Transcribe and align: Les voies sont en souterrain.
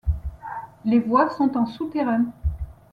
Les 0.83 0.97
voies 0.97 1.29
sont 1.29 1.55
en 1.55 1.67
souterrain. 1.67 2.25